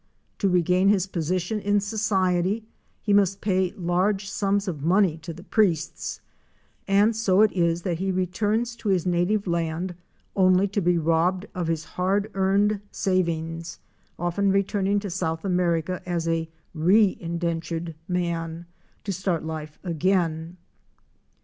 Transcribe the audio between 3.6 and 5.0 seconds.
large sums of